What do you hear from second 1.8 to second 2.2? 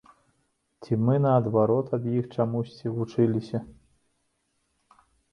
ад